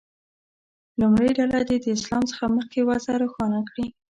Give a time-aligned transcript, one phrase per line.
[0.99, 3.85] لومړۍ ډله دې د اسلام څخه مخکې وضع روښانه کړي.